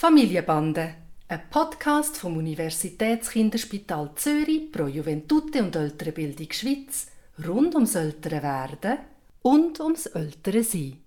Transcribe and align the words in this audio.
Familienbande, 0.00 0.94
ein 1.26 1.50
Podcast 1.50 2.18
vom 2.18 2.36
Universitätskinderspital 2.36 4.12
Zürich 4.14 4.70
pro 4.70 4.86
Juventute 4.86 5.60
und 5.60 5.74
ältere 5.74 6.12
Bildung 6.12 6.52
Schweiz 6.52 7.08
rund 7.44 7.74
ums 7.74 7.96
ältere 7.96 8.40
Werden 8.40 8.98
und 9.42 9.80
ums 9.80 10.06
ältere 10.06 10.62
Sein. 10.62 11.02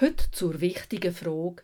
Heute 0.00 0.28
zur 0.32 0.60
wichtigen 0.60 1.14
Frage: 1.14 1.62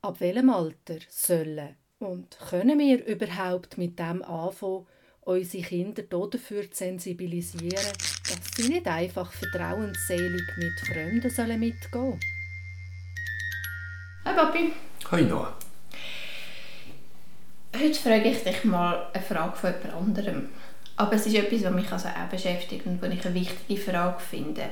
Ab 0.00 0.18
welchem 0.20 0.48
Alter 0.48 0.96
sollen 1.10 1.76
und 1.98 2.38
können 2.38 2.78
wir 2.78 3.04
überhaupt 3.04 3.76
mit 3.76 3.98
dem 3.98 4.22
anfangen, 4.22 4.86
unsere 5.20 5.62
Kinder 5.62 6.04
dafür 6.04 6.70
zu 6.70 6.76
sensibilisieren, 6.78 7.92
dass 8.26 8.56
sie 8.56 8.70
nicht 8.70 8.86
einfach 8.86 9.30
vertrauensselig 9.30 10.56
mit 10.56 10.80
Fremden 10.86 11.30
sollen 11.30 11.60
mitgehen 11.60 11.92
sollen? 11.92 12.20
Hi 14.24 14.34
Papi. 14.34 14.72
Hi 15.10 15.22
Noah. 15.22 15.67
Heute 17.76 17.94
frage 17.94 18.30
ich 18.30 18.42
dich 18.42 18.64
mal 18.64 19.08
eine 19.12 19.22
Frage 19.22 19.56
von 19.56 19.72
jemand 19.72 19.94
anderem. 19.94 20.48
Aber 20.96 21.12
es 21.12 21.26
ist 21.26 21.36
etwas, 21.36 21.64
was 21.64 21.72
mich 21.72 21.92
also 21.92 22.08
auch 22.08 22.30
beschäftigt 22.30 22.86
und 22.86 23.00
was 23.02 23.12
ich 23.12 23.24
eine 23.24 23.34
wichtige 23.34 23.80
Frage 23.80 24.20
finde. 24.20 24.62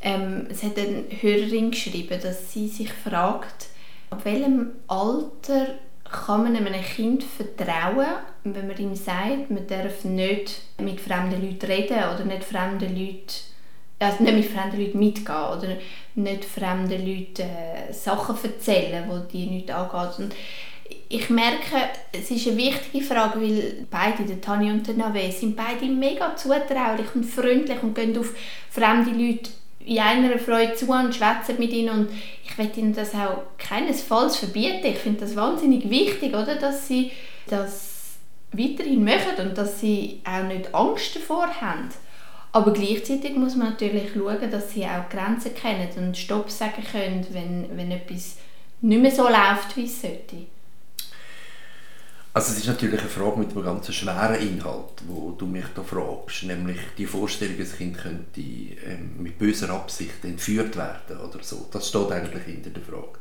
Ähm, 0.00 0.46
es 0.48 0.62
hat 0.62 0.78
eine 0.78 1.04
Hörerin 1.20 1.72
geschrieben, 1.72 2.18
dass 2.22 2.52
sie 2.52 2.68
sich 2.68 2.92
fragt, 2.92 3.66
ab 4.10 4.24
welchem 4.24 4.70
Alter 4.86 5.74
kann 6.04 6.44
man 6.44 6.56
einem 6.56 6.82
Kind 6.82 7.24
vertrauen, 7.24 8.06
wenn 8.44 8.66
man 8.66 8.78
ihm 8.78 8.94
sagt, 8.94 9.50
man 9.50 9.66
darf 9.66 10.04
nicht 10.04 10.62
mit 10.78 11.00
fremden 11.00 11.42
Leuten 11.42 11.66
reden 11.66 11.98
oder 12.14 12.24
nicht 12.24 12.44
fremden 12.44 12.96
Leuten 12.96 13.50
also 14.00 14.22
nicht 14.22 14.34
mit 14.34 14.46
fremden 14.46 14.80
Leuten 14.80 14.98
mitgehen 14.98 15.36
oder 15.36 15.76
nicht 16.14 16.44
fremden 16.46 17.06
Leuten 17.06 17.42
äh, 17.42 17.92
Sachen 17.92 18.36
erzählen, 18.42 19.04
die 19.10 19.38
die 19.38 19.50
nicht 19.50 19.70
angeht. 19.70 20.18
Und 20.18 20.34
ich 21.08 21.28
merke, 21.30 21.90
es 22.12 22.30
ist 22.30 22.46
eine 22.46 22.56
wichtige 22.56 23.04
Frage, 23.04 23.40
weil 23.40 23.86
beide, 23.90 24.24
der 24.24 24.40
Tani 24.40 24.70
und 24.70 24.86
der 24.86 24.94
Nave, 24.94 25.30
sind 25.32 25.56
beide 25.56 25.86
mega 25.86 26.36
zutraulich 26.36 27.14
und 27.14 27.24
freundlich 27.24 27.82
und 27.82 27.94
gehen 27.94 28.16
auf 28.16 28.32
fremde 28.70 29.10
Leute 29.10 29.50
in 29.84 29.98
einer 29.98 30.38
Freude 30.38 30.74
zu 30.74 30.86
und 30.90 31.14
schwätzen 31.14 31.56
mit 31.58 31.72
ihnen 31.72 31.90
und 31.90 32.08
ich 32.44 32.56
will 32.58 32.70
ihnen 32.76 32.94
das 32.94 33.14
auch 33.14 33.42
keinesfalls 33.58 34.36
verbieten. 34.36 34.86
Ich 34.86 34.98
finde 34.98 35.20
das 35.20 35.34
wahnsinnig 35.34 35.88
wichtig, 35.88 36.34
oder, 36.34 36.56
dass 36.56 36.86
sie 36.86 37.10
das 37.48 38.18
weiterhin 38.52 39.04
machen 39.04 39.48
und 39.48 39.58
dass 39.58 39.80
sie 39.80 40.20
auch 40.24 40.46
nicht 40.46 40.74
Angst 40.74 41.16
davor 41.16 41.48
haben. 41.60 41.88
Aber 42.52 42.72
gleichzeitig 42.72 43.36
muss 43.36 43.54
man 43.54 43.70
natürlich 43.70 44.12
schauen, 44.12 44.50
dass 44.50 44.72
sie 44.72 44.84
auch 44.84 45.08
Grenzen 45.08 45.54
kennen 45.54 45.88
und 45.96 46.16
Stopp 46.16 46.50
sagen 46.50 46.84
können, 46.90 47.26
wenn, 47.30 47.76
wenn 47.76 47.90
etwas 47.92 48.36
nicht 48.80 49.02
mehr 49.02 49.10
so 49.10 49.22
läuft, 49.22 49.76
wie 49.76 49.84
es 49.84 50.02
sollte. 50.02 50.46
Also 52.32 52.52
es 52.52 52.58
ist 52.58 52.68
natürlich 52.68 53.00
eine 53.00 53.08
Frage 53.08 53.40
mit 53.40 53.50
einem 53.50 53.64
ganz 53.64 53.92
schweren 53.92 54.36
Inhalt, 54.36 55.02
wo 55.08 55.32
du 55.32 55.46
mich 55.46 55.64
da 55.74 55.82
fragst, 55.82 56.44
nämlich 56.44 56.78
die 56.96 57.06
Vorstellung, 57.06 57.58
ein 57.58 57.76
Kind 57.76 57.98
könnte 57.98 58.40
ähm, 58.40 59.16
mit 59.18 59.36
böser 59.36 59.70
Absicht 59.70 60.24
entführt 60.24 60.76
werden 60.76 61.18
oder 61.18 61.42
so. 61.42 61.68
Das 61.72 61.88
steht 61.88 62.12
eigentlich 62.12 62.44
hinter 62.44 62.70
der 62.70 62.84
Frage. 62.84 63.18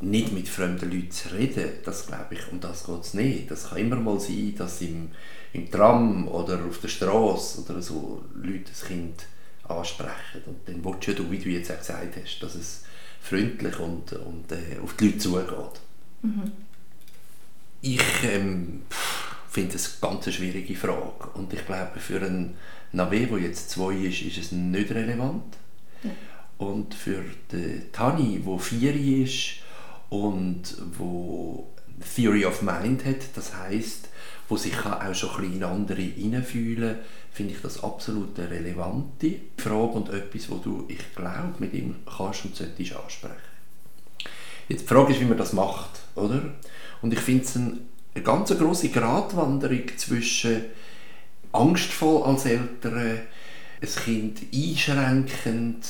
Nicht 0.00 0.32
mit 0.32 0.48
fremden 0.48 0.90
Leuten 0.90 1.12
zu 1.12 1.28
reden, 1.28 1.68
das 1.84 2.08
glaube 2.08 2.34
ich, 2.34 2.50
um 2.50 2.58
das 2.58 2.84
geht 2.84 3.00
es 3.00 3.14
nicht. 3.14 3.50
Das 3.50 3.68
kann 3.68 3.78
immer 3.78 3.96
mal 3.96 4.18
sein, 4.18 4.54
dass 4.58 4.80
im, 4.80 5.10
im 5.52 5.70
Tram 5.70 6.26
oder 6.26 6.58
auf 6.64 6.80
der 6.80 6.88
Straße 6.88 7.62
oder 7.62 7.80
so 7.80 8.24
Leute 8.34 8.70
das 8.70 8.86
Kind 8.86 9.26
ansprechen. 9.68 10.42
Und 10.46 10.66
dann 10.66 10.84
willst 10.84 11.16
du, 11.16 11.30
wie 11.30 11.38
du 11.38 11.48
jetzt 11.48 11.70
auch 11.70 11.78
gesagt 11.78 12.16
hast, 12.20 12.42
dass 12.42 12.56
es 12.56 12.82
freundlich 13.20 13.78
und, 13.78 14.14
und 14.14 14.50
äh, 14.50 14.80
auf 14.82 14.94
die 14.94 15.06
Leute 15.06 15.18
zugeht. 15.18 15.80
Mhm. 16.22 16.52
Ich 17.82 18.02
ähm, 18.24 18.82
finde 19.48 19.76
es 19.76 19.98
eine 20.02 20.12
ganz 20.12 20.32
schwierige 20.32 20.76
Frage 20.76 21.30
und 21.34 21.52
ich 21.52 21.64
glaube, 21.64 21.98
für 21.98 22.20
einen 22.20 22.56
Nave, 22.92 23.26
der 23.26 23.38
jetzt 23.38 23.70
zwei 23.70 23.94
ist, 23.94 24.22
ist 24.22 24.38
es 24.38 24.52
nicht 24.52 24.90
relevant. 24.90 25.56
Ja. 26.02 26.10
Und 26.58 26.94
für 26.94 27.24
den 27.52 27.90
Tani, 27.92 28.42
der 28.46 28.58
vier 28.58 28.94
ist 28.94 29.62
und 30.10 30.76
wo 30.98 31.68
Theory 32.14 32.44
of 32.44 32.62
Mind 32.62 33.04
hat, 33.04 33.34
das 33.34 33.56
heißt, 33.56 34.08
wo 34.48 34.56
sich 34.56 34.76
auch 34.84 35.14
schon 35.14 35.44
ein 35.44 35.54
in 35.54 35.64
andere 35.64 36.02
hineinfühlen 36.02 36.96
finde 37.32 37.54
ich 37.54 37.60
das 37.62 37.82
absolut 37.82 38.38
eine 38.38 38.50
relevante 38.50 39.36
Frage 39.56 39.92
und 39.92 40.08
etwas, 40.10 40.50
wo 40.50 40.56
du, 40.56 40.84
ich 40.88 41.14
glaube, 41.14 41.54
mit 41.58 41.72
ihm 41.72 41.96
kannst 42.04 42.44
und 42.44 42.56
solltest 42.56 42.94
ansprechen. 42.94 43.49
Jetzt 44.70 44.82
die 44.82 44.86
Frage 44.86 45.12
ist, 45.12 45.20
wie 45.20 45.24
man 45.24 45.36
das 45.36 45.52
macht, 45.52 45.90
oder? 46.14 46.42
Und 47.02 47.12
ich 47.12 47.18
finde 47.18 47.44
es 47.44 47.56
eine, 47.56 48.22
ganz 48.22 48.56
große 48.56 48.90
Gratwanderung 48.90 49.82
zwischen 49.96 50.66
angstvoll 51.50 52.22
als 52.22 52.44
Eltern, 52.44 53.18
ein 53.82 53.88
Kind 54.04 54.42
einschränkend, 54.54 55.86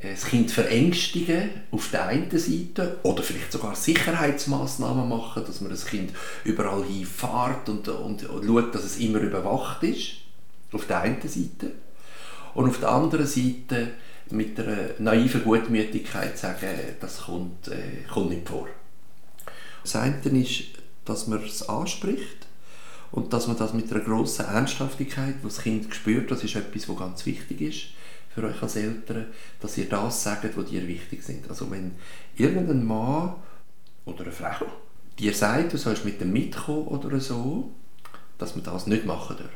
das 0.00 0.24
Kind 0.24 0.50
verängstigen 0.50 1.50
auf 1.70 1.90
der 1.90 2.06
einen 2.06 2.30
Seite 2.30 2.96
oder 3.02 3.22
vielleicht 3.22 3.52
sogar 3.52 3.76
Sicherheitsmaßnahmen 3.76 5.06
machen, 5.06 5.44
dass 5.46 5.60
man 5.60 5.70
das 5.70 5.84
Kind 5.84 6.12
überall 6.44 6.84
hinfährt 6.84 7.68
und, 7.68 7.86
und, 7.88 8.24
und 8.30 8.46
schaut, 8.46 8.74
dass 8.74 8.84
es 8.84 8.96
immer 8.96 9.18
überwacht 9.18 9.82
ist, 9.82 10.12
auf 10.72 10.86
der 10.86 11.02
einen 11.02 11.20
Seite. 11.20 11.72
Und 12.54 12.70
auf 12.70 12.80
der 12.80 12.92
anderen 12.92 13.26
Seite 13.26 13.88
mit 14.30 14.58
einer 14.58 14.90
naiven 14.98 15.44
Gutmütigkeit 15.44 16.36
sagen, 16.36 16.68
das 17.00 17.22
kommt, 17.22 17.68
äh, 17.68 18.02
kommt 18.12 18.30
nicht 18.30 18.48
vor. 18.48 18.68
Das 19.82 19.96
eine 19.96 20.16
ist, 20.16 20.64
dass 21.04 21.26
man 21.26 21.42
es 21.44 21.68
anspricht 21.68 22.46
und 23.12 23.32
dass 23.32 23.46
man 23.46 23.56
das 23.56 23.72
mit 23.72 23.90
einer 23.92 24.02
grossen 24.02 24.46
Ernsthaftigkeit, 24.46 25.36
was 25.42 25.56
das 25.56 25.64
Kind 25.64 25.94
spürt, 25.94 26.30
das 26.30 26.42
ist 26.42 26.56
etwas, 26.56 26.88
was 26.88 26.98
ganz 26.98 27.26
wichtig 27.26 27.60
ist 27.60 27.86
für 28.34 28.44
euch 28.44 28.60
als 28.62 28.76
Eltern, 28.76 29.26
dass 29.60 29.78
ihr 29.78 29.88
das 29.88 30.22
sagt, 30.22 30.56
was 30.56 30.66
dir 30.66 30.86
wichtig 30.86 31.22
sind. 31.22 31.48
Also 31.48 31.70
wenn 31.70 31.92
irgendein 32.36 32.84
Mann 32.84 33.34
oder 34.04 34.22
eine 34.22 34.32
Frau 34.32 34.66
dir 35.18 35.32
sagt, 35.32 35.72
du 35.72 35.78
sollst 35.78 36.04
mit 36.04 36.20
dem 36.20 36.32
mitkommen 36.32 36.88
oder 36.88 37.20
so, 37.20 37.70
dass 38.38 38.54
man 38.54 38.64
das 38.64 38.86
nicht 38.86 39.06
machen 39.06 39.36
darf. 39.38 39.50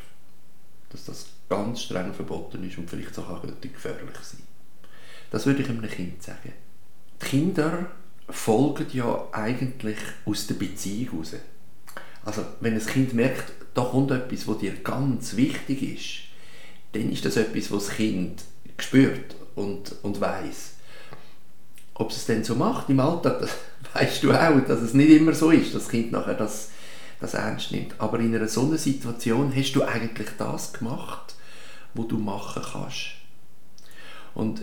Dass 0.90 1.04
das 1.04 1.26
ganz 1.48 1.82
streng 1.82 2.14
verboten 2.14 2.66
ist 2.66 2.78
und 2.78 2.88
vielleicht 2.88 3.14
sogar 3.14 3.42
gefährlich 3.42 4.16
sein. 4.22 4.42
Das 5.30 5.46
würde 5.46 5.62
ich 5.62 5.68
einem 5.68 5.88
Kind 5.88 6.22
sagen. 6.22 6.52
Die 7.22 7.26
Kinder 7.26 7.86
folgen 8.28 8.86
ja 8.92 9.28
eigentlich 9.32 9.98
aus 10.24 10.46
der 10.46 10.54
Beziehung 10.54 11.10
heraus. 11.12 11.34
Also 12.24 12.44
wenn 12.60 12.74
ein 12.74 12.86
Kind 12.86 13.14
merkt, 13.14 13.52
da 13.74 13.84
kommt 13.84 14.10
etwas, 14.10 14.46
was 14.46 14.58
dir 14.58 14.74
ganz 14.74 15.36
wichtig 15.36 15.82
ist, 15.82 16.30
dann 16.92 17.10
ist 17.10 17.24
das 17.24 17.36
etwas, 17.36 17.70
was 17.70 17.86
das 17.86 17.96
Kind 17.96 18.42
spürt 18.78 19.36
und, 19.54 19.94
und 20.02 20.20
weiß. 20.20 20.74
Ob 21.94 22.10
es 22.10 22.18
es 22.18 22.26
denn 22.26 22.44
so 22.44 22.54
macht 22.54 22.88
im 22.88 23.00
Alltag, 23.00 23.40
das 23.40 23.50
weißt 23.94 24.22
du 24.24 24.32
auch, 24.32 24.60
dass 24.66 24.80
es 24.80 24.94
nicht 24.94 25.10
immer 25.10 25.34
so 25.34 25.50
ist, 25.50 25.74
dass 25.74 25.84
das 25.84 25.90
Kind 25.90 26.12
nachher 26.12 26.34
das, 26.34 26.70
das 27.20 27.34
ernst 27.34 27.72
nimmt. 27.72 27.94
Aber 27.98 28.18
in 28.18 28.34
einer 28.34 28.48
solchen 28.48 28.78
Situation 28.78 29.54
hast 29.54 29.72
du 29.72 29.82
eigentlich 29.82 30.28
das 30.38 30.72
gemacht, 30.72 31.34
was 31.94 32.08
du 32.08 32.18
machen 32.18 32.62
kannst. 32.72 33.12
Und 34.34 34.62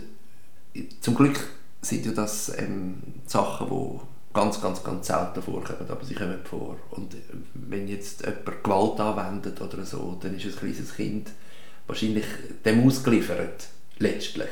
zum 1.00 1.14
Glück 1.14 1.38
sind 1.80 2.06
ja 2.06 2.12
das 2.12 2.52
ähm, 2.58 3.02
Sachen, 3.26 3.68
die 3.68 4.00
ganz, 4.34 4.60
ganz, 4.60 4.82
ganz 4.82 5.06
selten 5.06 5.42
vorkommen, 5.42 5.88
aber 5.88 6.04
sie 6.04 6.14
kommen 6.14 6.38
vor. 6.44 6.76
Und 6.90 7.14
äh, 7.14 7.18
wenn 7.54 7.88
jetzt 7.88 8.24
jemand 8.24 8.64
Gewalt 8.64 9.00
anwendet 9.00 9.60
oder 9.60 9.84
so, 9.84 10.18
dann 10.20 10.36
ist 10.36 10.46
ein 10.46 10.56
kleines 10.56 10.94
Kind 10.94 11.30
wahrscheinlich 11.86 12.26
dem 12.64 12.86
ausgeliefert, 12.86 13.68
letztlich. 13.98 14.50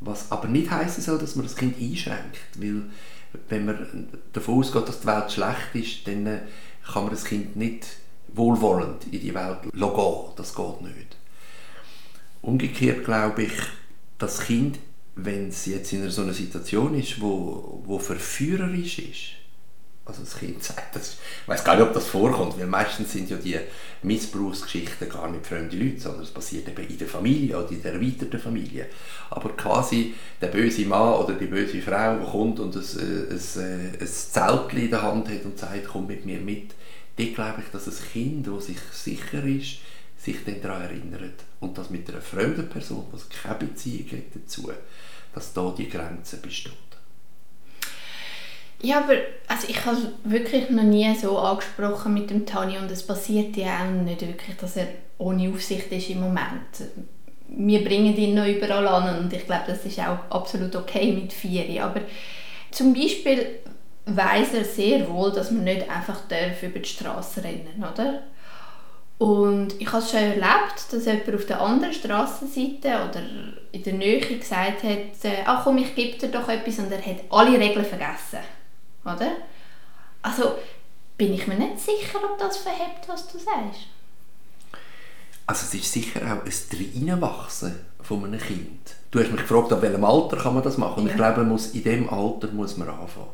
Was 0.00 0.30
aber 0.30 0.48
nicht 0.48 0.70
heißen 0.70 1.02
soll, 1.02 1.18
dass 1.18 1.36
man 1.36 1.46
das 1.46 1.56
Kind 1.56 1.80
einschränkt, 1.80 2.38
weil 2.56 2.82
wenn 3.48 3.64
man 3.64 4.08
davon 4.32 4.58
ausgeht, 4.58 4.88
dass 4.88 5.00
die 5.00 5.06
Welt 5.06 5.32
schlecht 5.32 5.74
ist, 5.74 6.06
dann 6.06 6.26
äh, 6.26 6.40
kann 6.84 7.04
man 7.04 7.12
das 7.12 7.24
Kind 7.24 7.56
nicht 7.56 7.86
wohlwollend 8.28 9.04
in 9.10 9.20
die 9.20 9.34
Welt 9.34 9.62
gehen. 9.62 9.72
Das 10.36 10.54
geht 10.54 10.80
nicht. 10.82 11.16
Umgekehrt 12.42 13.04
glaube 13.04 13.44
ich, 13.44 13.52
das 14.18 14.40
Kind 14.40 14.78
wenn 15.16 15.48
es 15.48 15.66
jetzt 15.66 15.92
in 15.92 16.08
so 16.10 16.22
einer 16.22 16.34
Situation 16.34 16.94
ist, 16.98 17.20
wo, 17.20 17.82
wo 17.84 17.98
verführerisch 17.98 18.98
ist, 18.98 19.36
also 20.04 20.22
das 20.22 20.38
Kind 20.38 20.62
sagt, 20.62 20.94
das, 20.94 21.16
ich 21.42 21.48
weiß 21.48 21.64
gar 21.64 21.74
nicht, 21.74 21.84
ob 21.84 21.92
das 21.92 22.06
vorkommt, 22.06 22.56
weil 22.60 22.66
meistens 22.66 23.12
sind 23.12 23.28
ja 23.28 23.38
die 23.38 23.58
Missbrauchsgeschichten 24.02 25.08
gar 25.08 25.28
nicht 25.28 25.44
fremde 25.44 25.76
Leute, 25.76 25.98
sondern 25.98 26.22
es 26.22 26.30
passiert 26.30 26.68
eben 26.68 26.86
in 26.86 26.98
der 26.98 27.08
Familie 27.08 27.58
oder 27.58 27.72
in 27.72 27.82
der 27.82 27.94
erweiterten 27.94 28.38
Familie. 28.38 28.86
Aber 29.30 29.48
quasi 29.56 30.14
der 30.40 30.46
böse 30.48 30.86
Mann 30.86 31.14
oder 31.14 31.32
die 31.34 31.46
böse 31.46 31.82
Frau, 31.82 32.18
kommt 32.18 32.60
und 32.60 32.76
ein, 32.76 32.82
ein, 32.82 33.96
ein 34.00 34.06
Zelt 34.06 34.72
in 34.74 34.90
der 34.90 35.02
Hand 35.02 35.28
hat 35.28 35.44
und 35.44 35.58
sagt, 35.58 35.88
komm 35.88 36.06
mit 36.06 36.24
mir 36.24 36.38
mit, 36.38 36.74
dort 37.16 37.34
glaube 37.34 37.62
ich, 37.64 37.72
dass 37.72 37.88
ein 37.88 38.12
Kind, 38.12 38.46
das 38.46 38.66
sich 38.66 38.78
sicher 38.92 39.42
ist, 39.42 39.78
sich 40.16 40.44
dann 40.44 40.60
daran 40.60 40.82
erinnert. 40.82 41.44
Und 41.60 41.76
das 41.78 41.90
mit 41.90 42.08
einer 42.10 42.20
fremden 42.20 42.68
Person, 42.68 43.06
die 43.12 43.36
keine 43.36 43.58
Beziehung 43.58 44.10
hat 44.10 44.34
dazu, 44.34 44.70
dass 45.34 45.52
da 45.52 45.74
die 45.76 45.88
Grenze 45.88 46.38
besteht. 46.38 46.72
Ja, 48.82 48.98
aber 48.98 49.14
also 49.48 49.68
ich 49.68 49.84
habe 49.84 49.96
es 49.96 50.30
wirklich 50.30 50.68
noch 50.70 50.82
nie 50.82 51.14
so 51.16 51.38
angesprochen 51.38 52.12
mit 52.14 52.30
dem 52.30 52.44
Tani 52.44 52.76
und 52.76 52.90
es 52.90 53.06
passiert 53.06 53.56
ja 53.56 53.84
auch 53.84 53.90
nicht 53.90 54.20
wirklich, 54.20 54.56
dass 54.56 54.76
er 54.76 54.88
ohne 55.18 55.48
Aufsicht 55.50 55.90
ist 55.90 56.10
im 56.10 56.20
Moment. 56.20 56.50
Wir 57.48 57.82
bringen 57.84 58.14
ihn 58.16 58.34
noch 58.34 58.46
überall 58.46 58.86
an 58.86 59.18
und 59.18 59.32
ich 59.32 59.46
glaube, 59.46 59.64
das 59.68 59.84
ist 59.86 59.98
auch 60.00 60.18
absolut 60.30 60.74
okay 60.76 61.12
mit 61.12 61.32
vier. 61.32 61.82
Aber 61.82 62.02
zum 62.70 62.92
Beispiel 62.92 63.60
weiß 64.04 64.54
er 64.54 64.64
sehr 64.64 65.08
wohl, 65.08 65.32
dass 65.32 65.50
man 65.50 65.64
nicht 65.64 65.88
einfach 65.88 66.22
über 66.62 66.78
die 66.78 66.88
Straße 66.88 67.42
rennen 67.42 67.82
oder? 67.82 68.22
Und 69.18 69.80
ich 69.80 69.86
habe 69.90 70.02
es 70.02 70.10
schon 70.10 70.20
erlebt, 70.20 70.92
dass 70.92 71.06
jemand 71.06 71.34
auf 71.34 71.46
der 71.46 71.60
anderen 71.60 71.94
Straßenseite 71.94 72.88
oder 73.08 73.22
in 73.72 73.82
der 73.82 73.94
Nähe 73.94 74.20
gesagt 74.20 74.82
hat, 74.82 75.24
äh, 75.24 75.42
ach 75.46 75.64
komm, 75.64 75.78
ich 75.78 75.94
gebe 75.94 76.18
dir 76.18 76.28
doch 76.28 76.48
etwas 76.48 76.78
und 76.78 76.92
er 76.92 77.04
hat 77.04 77.20
alle 77.30 77.58
Regeln 77.58 77.84
vergessen. 77.84 78.40
Oder? 79.04 79.32
Also 80.20 80.56
bin 81.16 81.32
ich 81.32 81.46
mir 81.46 81.54
nicht 81.54 81.80
sicher, 81.80 82.18
ob 82.30 82.38
das 82.38 82.58
verhebt, 82.58 83.08
was 83.08 83.26
du 83.28 83.38
sagst. 83.38 83.86
Also 85.46 85.64
es 85.64 85.74
ist 85.74 85.92
sicher 85.92 86.20
auch 86.20 86.44
ein 86.44 87.08
Reinwachsen 87.08 87.76
von 88.02 88.24
einem 88.24 88.40
Kind. 88.40 88.96
Du 89.10 89.20
hast 89.20 89.30
mich 89.30 89.40
gefragt, 89.40 89.72
ab 89.72 89.80
welchem 89.80 90.04
Alter 90.04 90.36
kann 90.36 90.54
man 90.54 90.62
das 90.62 90.76
machen. 90.76 91.00
Und 91.00 91.06
ja. 91.06 91.12
ich 91.12 91.16
glaube, 91.16 91.44
muss, 91.44 91.68
in 91.68 91.84
diesem 91.84 92.10
Alter 92.10 92.48
muss 92.48 92.76
man 92.76 92.88
anfangen. 92.88 93.28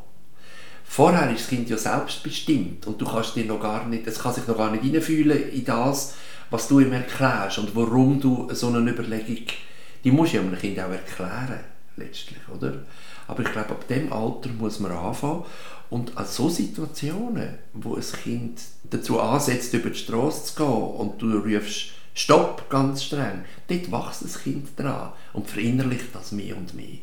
Vorher 0.95 1.31
ist 1.31 1.41
das 1.41 1.47
Kind 1.47 1.71
ja 1.71 1.77
selbstbestimmt 1.77 2.85
und 2.85 3.01
du 3.01 3.05
kannst 3.07 3.35
dir 3.35 3.45
noch 3.45 3.59
gar 3.59 3.87
nicht, 3.87 4.05
es 4.05 4.19
kann 4.19 4.31
sich 4.31 4.45
noch 4.45 4.55
gar 4.55 4.69
nicht 4.69 4.83
hineinfühlen 4.83 5.49
in 5.49 5.65
das, 5.65 6.13
was 6.51 6.67
du 6.67 6.81
ihm 6.81 6.93
erklärst 6.93 7.57
und 7.57 7.75
warum 7.75 8.21
du 8.21 8.47
so 8.53 8.67
eine 8.67 8.91
Überlegung, 8.91 9.47
die 10.03 10.11
musst 10.11 10.35
du 10.35 10.39
einem 10.39 10.55
Kind 10.55 10.79
auch 10.79 10.91
erklären, 10.91 11.61
letztlich, 11.95 12.47
oder? 12.47 12.83
Aber 13.27 13.41
ich 13.41 13.51
glaube, 13.51 13.71
ab 13.71 13.87
dem 13.87 14.13
Alter 14.13 14.49
muss 14.49 14.79
man 14.79 14.91
anfangen 14.91 15.45
und 15.89 16.15
an 16.15 16.27
so 16.27 16.47
Situationen, 16.47 17.57
wo 17.73 17.95
ein 17.95 18.03
Kind 18.23 18.61
dazu 18.83 19.19
ansetzt, 19.19 19.73
über 19.73 19.89
die 19.89 19.97
Straße 19.97 20.53
zu 20.53 20.55
gehen 20.57 20.67
und 20.67 21.19
du 21.19 21.39
rufst 21.39 21.87
Stopp 22.13 22.69
ganz 22.69 23.03
streng, 23.03 23.45
dort 23.67 23.91
wächst 23.91 24.25
das 24.25 24.43
Kind 24.43 24.79
dran 24.79 25.11
und 25.33 25.49
verinnerlicht 25.49 26.13
das 26.13 26.33
mehr 26.33 26.55
und 26.55 26.75
mehr. 26.75 26.99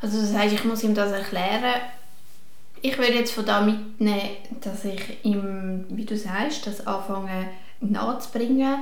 Also 0.00 0.20
das 0.20 0.34
heißt, 0.34 0.54
ich 0.54 0.64
muss 0.64 0.82
ihm 0.82 0.96
das 0.96 1.12
erklären, 1.12 1.82
ich 2.82 2.98
würde 2.98 3.14
jetzt 3.14 3.32
von 3.32 3.46
da 3.46 3.60
mitnehmen, 3.60 4.30
dass 4.60 4.84
ich 4.84 5.00
ihm, 5.22 5.84
wie 5.88 6.04
du 6.04 6.16
sagst, 6.16 6.66
das 6.66 6.84
anfange 6.86 7.48
nachzubringen. 7.80 8.78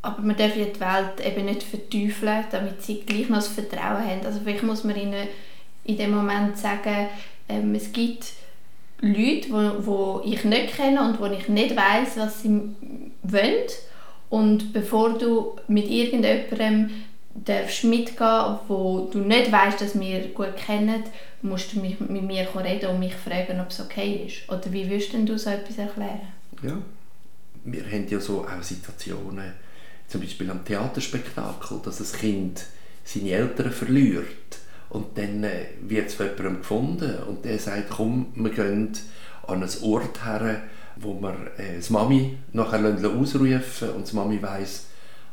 Aber 0.00 0.22
man 0.22 0.36
darf 0.36 0.52
die 0.52 0.80
Welt 0.80 1.26
eben 1.26 1.46
nicht 1.46 1.64
verteufeln, 1.64 2.44
damit 2.52 2.82
sie 2.82 3.00
gleich 3.00 3.28
noch 3.28 3.38
das 3.38 3.48
Vertrauen 3.48 4.04
haben. 4.06 4.24
Also 4.24 4.40
vielleicht 4.44 4.62
muss 4.62 4.84
man 4.84 4.96
ihnen 4.96 5.26
in 5.84 5.96
dem 5.96 6.14
Moment 6.14 6.56
sagen, 6.56 7.08
ähm, 7.48 7.74
es 7.74 7.92
gibt 7.92 8.32
Leute, 9.00 9.50
wo, 9.50 9.86
wo 9.86 10.22
ich 10.24 10.44
nicht 10.44 10.76
kenne 10.76 11.02
und 11.02 11.20
wo 11.20 11.26
ich 11.26 11.48
nicht 11.48 11.76
weiß, 11.76 12.16
was 12.16 12.42
sie 12.42 12.60
wollen. 13.22 13.66
Und 14.30 14.72
bevor 14.72 15.18
du 15.18 15.56
mit 15.66 15.88
irgendjemandem 15.88 16.90
darfst 17.44 17.84
mitgehen, 17.84 18.58
wo 18.68 19.08
du 19.12 19.18
nicht 19.18 19.52
weißt, 19.52 19.80
dass 19.80 19.98
wir 19.98 20.28
gut 20.28 20.56
kennen, 20.56 21.04
musst 21.42 21.74
du 21.74 21.80
mit, 21.80 22.00
mit 22.10 22.22
mir 22.22 22.48
reden 22.56 22.90
und 22.90 23.00
mich 23.00 23.14
fragen, 23.14 23.60
ob 23.60 23.70
es 23.70 23.80
okay 23.80 24.26
ist. 24.26 24.48
Oder 24.50 24.72
wie 24.72 24.88
würdest 24.88 25.12
du 25.12 25.38
so 25.38 25.50
etwas 25.50 25.78
erklären? 25.78 26.32
Ja, 26.62 26.76
wir 27.64 27.84
haben 27.84 28.08
ja 28.08 28.20
so 28.20 28.44
auch 28.44 28.62
Situationen, 28.62 29.52
zum 30.08 30.20
Beispiel 30.20 30.50
am 30.50 30.64
Theaterspektakel, 30.64 31.80
dass 31.84 32.00
ein 32.00 32.18
Kind 32.18 32.64
seine 33.04 33.30
Eltern 33.30 33.72
verliert 33.72 34.58
und 34.88 35.18
dann 35.18 35.44
äh, 35.44 35.66
wird 35.80 36.08
es 36.08 36.14
von 36.14 36.26
jemandem 36.26 36.58
gefunden 36.58 37.16
und 37.24 37.44
der 37.44 37.58
sagt, 37.58 37.90
komm, 37.90 38.32
wir 38.34 38.50
gehen 38.50 38.92
an 39.46 39.62
einen 39.62 39.82
Ort 39.82 40.24
her, 40.24 40.62
wo 40.96 41.14
wir 41.20 41.52
äh, 41.58 41.76
das 41.76 41.90
Mami 41.90 42.38
nachher 42.52 42.84
ausrufen 42.84 43.90
und 43.90 44.10
die 44.10 44.16
Mami 44.16 44.42
weiss, 44.42 44.86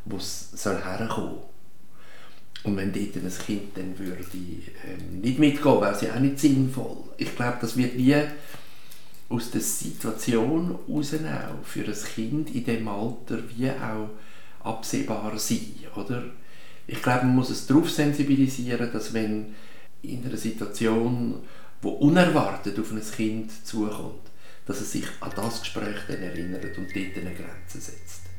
wo 0.06 0.18
es 0.18 0.52
herkommen 0.66 1.08
soll. 1.08 1.53
Und 2.64 2.78
wenn 2.78 2.94
dort 2.94 3.16
ein 3.18 3.46
Kind 3.46 3.78
dann 3.78 3.98
würde 4.00 4.24
ähm, 4.34 5.20
nicht 5.22 5.38
mitgehen, 5.38 5.82
wäre 5.82 5.94
es 5.94 6.02
ja 6.02 6.14
auch 6.16 6.20
nicht 6.20 6.40
sinnvoll. 6.40 6.98
Ich 7.18 7.36
glaube, 7.36 7.58
das 7.60 7.76
wird 7.76 7.98
wie 7.98 8.16
aus 9.30 9.52
der 9.52 9.62
Situation 9.62 10.78
heraus 10.88 11.14
auch 11.14 11.66
für 11.66 11.86
ein 11.86 12.04
Kind 12.16 12.56
in 12.56 12.64
diesem 12.64 12.88
Alter 12.88 13.40
wie 13.56 13.70
auch 13.70 14.10
absehbar 14.64 15.38
sein, 15.38 15.76
oder? 15.96 16.24
Ich 16.86 17.02
glaube, 17.02 17.26
man 17.26 17.36
muss 17.36 17.50
es 17.50 17.66
darauf 17.66 17.90
sensibilisieren, 17.90 18.92
dass 18.92 19.14
wenn 19.14 19.56
in 20.02 20.26
einer 20.26 20.38
Situation, 20.38 21.36
wo 21.82 21.90
unerwartet 21.90 22.78
auf 22.78 22.92
ein 22.92 23.02
Kind 23.02 23.52
zukommt, 23.66 24.22
dass 24.66 24.82
es 24.82 24.92
sich 24.92 25.06
an 25.22 25.32
das 25.36 25.62
Gespräch 25.62 25.98
dann 26.08 26.22
erinnert 26.22 26.78
und 26.78 26.88
dort 26.94 27.18
eine 27.18 27.34
Grenze 27.36 27.80
setzt. 27.80 28.33